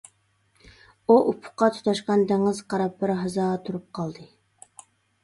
ئۇ 1.07 1.17
ئۇپۇققا 1.17 1.67
تۇتاشقان 1.75 2.23
دېڭىزغا 2.31 2.71
قاراپ 2.75 2.97
بىر 3.05 3.13
ھازا 3.21 3.47
تۇرۇپ 3.69 3.87
قالدى. 3.99 4.27